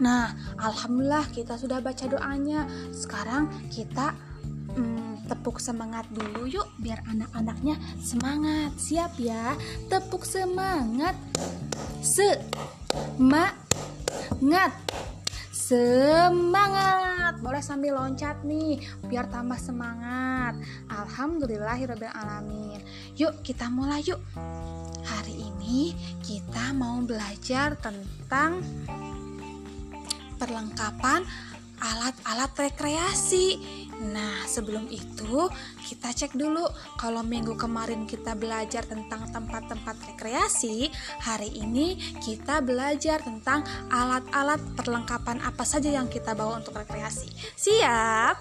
Nah, 0.00 0.32
alhamdulillah 0.56 1.28
kita 1.28 1.60
sudah 1.60 1.84
baca 1.84 2.08
doanya. 2.08 2.64
Sekarang 2.88 3.52
kita 3.68 4.16
hmm, 4.72 5.28
tepuk 5.28 5.60
semangat 5.60 6.08
dulu 6.08 6.48
yuk 6.48 6.64
biar 6.80 7.04
anak-anaknya 7.04 7.76
semangat. 8.00 8.72
Siap 8.80 9.20
ya? 9.20 9.52
Tepuk 9.92 10.24
semangat. 10.24 11.12
Semangat. 12.00 13.52
Semangat. 15.52 17.36
Boleh 17.44 17.62
sambil 17.62 18.00
loncat 18.00 18.40
nih 18.42 18.80
biar 19.04 19.28
tambah 19.28 19.60
semangat. 19.60 20.56
Alhamdulillahirobbilalamin. 20.88 22.80
Yuk 23.20 23.44
kita 23.44 23.68
mulai 23.68 24.00
yuk. 24.02 24.18
Hari 25.04 25.36
ini 25.36 25.92
kita 26.24 26.72
mau 26.72 26.98
belajar 27.04 27.76
tentang 27.78 28.64
perlengkapan 30.40 31.28
alat-alat 31.80 32.52
rekreasi. 32.56 33.56
Nah, 34.00 34.44
sebelum 34.48 34.88
itu 34.88 35.48
kita 35.84 36.12
cek 36.12 36.32
dulu 36.36 36.64
kalau 36.96 37.20
minggu 37.20 37.56
kemarin 37.56 38.08
kita 38.08 38.32
belajar 38.36 38.84
tentang 38.84 39.28
tempat-tempat 39.28 39.96
rekreasi, 40.12 40.88
hari 41.20 41.52
ini 41.56 42.00
kita 42.24 42.64
belajar 42.64 43.20
tentang 43.20 43.64
alat-alat 43.92 44.60
perlengkapan 44.76 45.40
apa 45.44 45.64
saja 45.68 45.92
yang 45.92 46.08
kita 46.08 46.32
bawa 46.32 46.60
untuk 46.60 46.80
rekreasi. 46.80 47.28
Siap? 47.56 48.36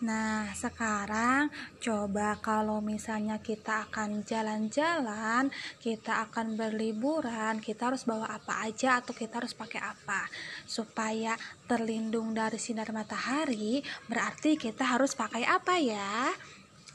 Nah, 0.00 0.48
sekarang 0.56 1.52
coba 1.76 2.40
kalau 2.40 2.80
misalnya 2.80 3.36
kita 3.36 3.84
akan 3.84 4.24
jalan-jalan, 4.24 5.52
kita 5.76 6.24
akan 6.24 6.56
berliburan, 6.56 7.60
kita 7.60 7.92
harus 7.92 8.08
bawa 8.08 8.32
apa 8.32 8.64
aja 8.64 9.04
atau 9.04 9.12
kita 9.12 9.44
harus 9.44 9.52
pakai 9.52 9.84
apa 9.84 10.24
supaya 10.64 11.36
terlindung 11.68 12.32
dari 12.32 12.56
sinar 12.56 12.88
matahari, 12.96 13.84
berarti 14.08 14.56
kita 14.56 14.88
harus 14.88 15.12
pakai 15.12 15.44
apa 15.44 15.76
ya? 15.76 16.32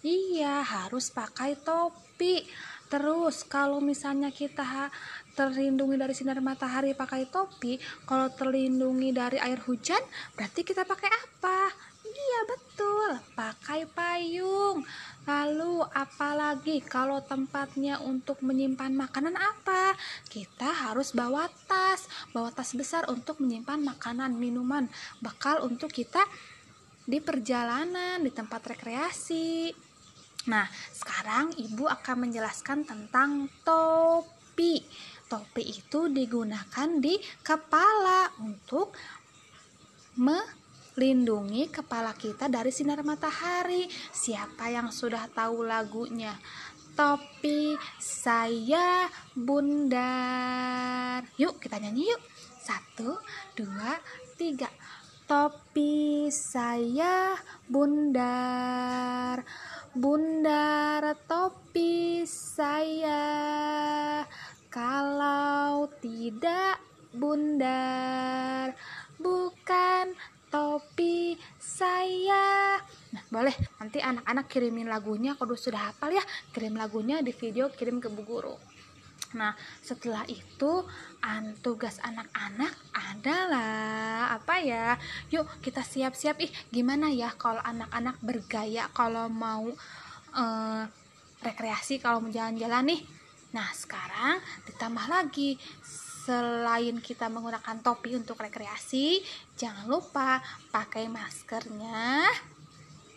Iya, 0.01 0.65
harus 0.65 1.13
pakai 1.13 1.61
topi. 1.61 2.41
Terus 2.89 3.45
kalau 3.45 3.81
misalnya 3.85 4.33
kita 4.33 4.89
terlindungi 5.37 5.93
dari 5.93 6.13
sinar 6.17 6.41
matahari 6.41 6.97
pakai 6.97 7.29
topi, 7.29 7.77
kalau 8.09 8.33
terlindungi 8.33 9.13
dari 9.13 9.37
air 9.37 9.61
hujan, 9.61 10.01
berarti 10.33 10.65
kita 10.65 10.89
pakai 10.89 11.09
apa? 11.09 11.93
Iya 12.35 12.51
betul, 12.51 13.09
pakai 13.31 13.87
payung. 13.95 14.83
Lalu 15.23 15.87
apalagi 15.87 16.83
kalau 16.83 17.23
tempatnya 17.23 17.95
untuk 18.03 18.43
menyimpan 18.43 18.91
makanan 18.91 19.39
apa? 19.39 19.95
Kita 20.27 20.67
harus 20.67 21.15
bawa 21.15 21.47
tas, 21.63 22.11
bawa 22.35 22.51
tas 22.51 22.75
besar 22.75 23.07
untuk 23.07 23.39
menyimpan 23.39 23.79
makanan, 23.87 24.35
minuman, 24.35 24.91
bakal 25.23 25.63
untuk 25.63 25.95
kita 25.95 26.19
di 27.07 27.23
perjalanan, 27.23 28.19
di 28.19 28.35
tempat 28.35 28.67
rekreasi. 28.67 29.71
Nah, 30.51 30.67
sekarang 30.91 31.55
Ibu 31.55 31.87
akan 31.87 32.27
menjelaskan 32.27 32.83
tentang 32.83 33.47
topi. 33.63 34.83
Topi 35.31 35.63
itu 35.71 36.11
digunakan 36.11 36.99
di 36.99 37.15
kepala 37.47 38.27
untuk 38.43 38.91
me 40.19 40.64
lindungi 40.95 41.67
kepala 41.67 42.15
kita 42.15 42.47
dari 42.47 42.71
sinar 42.71 43.03
matahari. 43.03 43.87
Siapa 44.11 44.71
yang 44.71 44.89
sudah 44.91 45.27
tahu 45.31 45.67
lagunya? 45.67 46.35
Topi 46.95 47.75
saya 47.99 49.11
bundar. 49.35 51.27
Yuk 51.35 51.59
kita 51.59 51.83
nyanyi 51.83 52.07
yuk. 52.07 52.23
Satu, 52.63 53.19
dua, 53.53 53.99
tiga. 54.39 54.71
Topi 55.27 56.31
saya 56.31 57.35
bundar. 57.67 59.43
Bundar 59.91 61.19
topi 61.27 62.23
saya. 62.27 63.23
Kalau 64.71 65.87
tidak 66.03 66.83
bundar, 67.15 68.75
saya. 71.75 72.79
Nah, 73.11 73.23
boleh 73.27 73.51
nanti 73.83 73.99
anak-anak 73.99 74.47
kirimin 74.47 74.87
lagunya 74.87 75.35
kalau 75.35 75.59
sudah 75.59 75.91
hafal 75.91 76.15
ya. 76.15 76.23
Kirim 76.55 76.79
lagunya 76.79 77.19
di 77.19 77.35
video 77.35 77.67
kirim 77.67 77.99
ke 77.99 78.07
Bu 78.07 78.23
Guru. 78.23 78.55
Nah, 79.35 79.51
setelah 79.83 80.23
itu 80.31 80.87
tugas 81.59 81.99
anak-anak 81.99 82.71
adalah 82.95 84.31
apa 84.39 84.55
ya? 84.63 84.95
Yuk 85.27 85.59
kita 85.59 85.83
siap-siap 85.83 86.39
ih 86.39 86.51
gimana 86.71 87.11
ya 87.11 87.35
kalau 87.35 87.59
anak-anak 87.59 88.15
bergaya 88.23 88.87
kalau 88.95 89.27
mau 89.27 89.67
uh, 90.31 90.83
rekreasi 91.43 91.99
kalau 91.99 92.23
mau 92.23 92.31
jalan-jalan 92.31 92.95
nih. 92.95 93.01
Nah, 93.51 93.67
sekarang 93.75 94.39
ditambah 94.71 95.11
lagi 95.11 95.59
selain 96.25 96.97
kita 96.97 97.29
menggunakan 97.29 97.85
topi 97.85 98.17
untuk 98.17 98.41
rekreasi, 98.41 99.21
jangan 99.53 99.85
lupa 99.85 100.41
pakai 100.73 101.05
maskernya 101.05 102.25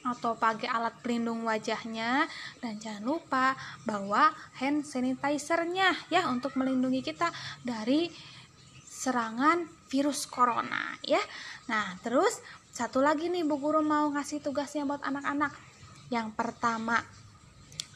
atau 0.05 0.37
pakai 0.37 0.69
alat 0.69 0.95
pelindung 1.01 1.45
wajahnya 1.49 2.29
dan 2.61 2.77
jangan 2.77 3.05
lupa 3.05 3.57
bawa 3.83 4.31
hand 4.61 4.87
sanitizernya 4.87 6.09
ya 6.13 6.29
untuk 6.31 6.55
melindungi 6.55 7.03
kita 7.03 7.29
dari 7.65 8.09
serangan 8.85 9.65
virus 9.89 10.29
corona 10.29 10.97
ya. 11.01 11.21
Nah, 11.73 11.97
terus 12.05 12.45
satu 12.77 13.01
lagi 13.01 13.33
nih 13.33 13.43
Bu 13.43 13.57
Guru 13.57 13.81
mau 13.81 14.07
ngasih 14.13 14.45
tugasnya 14.45 14.85
buat 14.85 15.01
anak-anak. 15.01 15.51
Yang 16.09 16.29
pertama, 16.37 17.01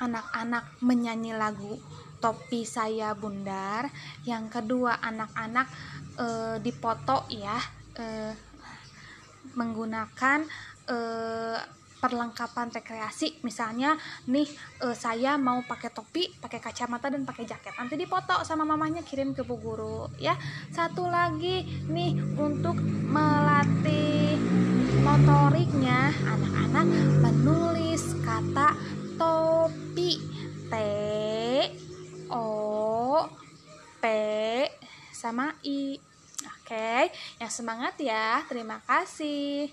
anak-anak 0.01 0.83
menyanyi 0.83 1.33
lagu 1.37 1.79
topi 2.23 2.63
saya 2.63 3.19
bundar 3.19 3.91
yang 4.23 4.47
kedua 4.47 5.03
anak-anak 5.03 5.67
e, 6.15 6.27
dipoto 6.63 7.27
ya 7.35 7.59
e, 7.99 8.31
menggunakan 9.59 10.47
e, 10.87 10.97
perlengkapan 12.03 12.75
rekreasi. 12.75 13.39
Misalnya 13.47 13.95
nih 14.27 14.47
e, 14.83 14.87
saya 14.95 15.39
mau 15.39 15.63
pakai 15.63 15.91
topi 15.95 16.31
pakai 16.39 16.59
kacamata 16.59 17.11
dan 17.11 17.23
pakai 17.23 17.47
jaket. 17.47 17.75
Nanti 17.79 17.95
dipoto 17.95 18.43
sama 18.43 18.67
mamanya 18.67 19.03
kirim 19.07 19.35
ke 19.35 19.47
bu 19.47 19.59
guru 19.59 20.07
ya. 20.19 20.35
Satu 20.71 21.07
lagi 21.07 21.63
nih 21.87 22.15
untuk 22.39 22.79
melatih 23.07 24.35
motoriknya 25.03 26.11
anak-anak 26.27 26.87
menulis 27.23 28.15
kata 28.23 28.75
topi 29.19 30.19
T 30.73 30.75
O 32.33 33.29
P 34.01 34.05
sama 35.13 35.53
I 35.63 36.01
Oke, 36.43 37.13
yang 37.39 37.53
semangat 37.53 37.95
ya. 38.01 38.43
Terima 38.49 38.81
kasih. 38.83 39.71